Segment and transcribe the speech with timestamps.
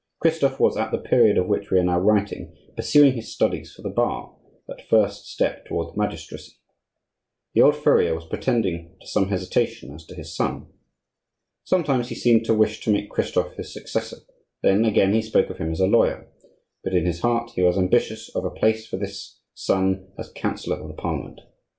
[0.19, 3.83] Christophe was, at the period of which we are now writing, pursuing his studies for
[3.83, 4.35] the bar,
[4.67, 6.53] that first step toward the magistracy.
[7.53, 10.65] The old furrier was pretending to some hesitation as to his son.
[11.65, 14.17] Sometimes he seemed to wish to make Christophe his successor;
[14.63, 16.27] then again he spoke of him as a lawyer;
[16.83, 20.81] but in his heart he was ambitious of a place for this son as Councillor
[20.81, 21.41] of the Parliament.